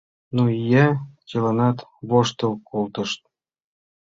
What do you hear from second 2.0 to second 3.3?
воштыл колтышт.